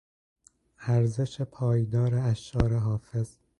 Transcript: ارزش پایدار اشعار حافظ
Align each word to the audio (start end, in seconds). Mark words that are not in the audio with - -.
ارزش 0.87 1.41
پایدار 1.41 2.15
اشعار 2.15 2.73
حافظ 2.73 3.29